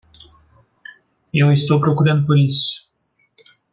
[1.31, 2.89] Eu estou procurando por isso.